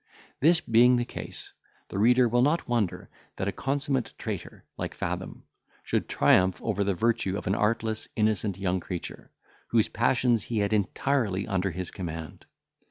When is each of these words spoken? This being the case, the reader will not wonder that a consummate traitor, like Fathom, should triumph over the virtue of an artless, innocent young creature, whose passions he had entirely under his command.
This 0.39 0.61
being 0.61 0.95
the 0.95 1.05
case, 1.05 1.53
the 1.89 1.99
reader 1.99 2.27
will 2.27 2.41
not 2.41 2.67
wonder 2.67 3.07
that 3.35 3.47
a 3.47 3.51
consummate 3.51 4.13
traitor, 4.17 4.65
like 4.75 4.95
Fathom, 4.95 5.43
should 5.83 6.09
triumph 6.09 6.59
over 6.63 6.83
the 6.83 6.95
virtue 6.95 7.37
of 7.37 7.45
an 7.45 7.53
artless, 7.53 8.07
innocent 8.15 8.57
young 8.57 8.79
creature, 8.79 9.31
whose 9.67 9.89
passions 9.89 10.45
he 10.45 10.57
had 10.57 10.73
entirely 10.73 11.45
under 11.47 11.69
his 11.69 11.91
command. 11.91 12.47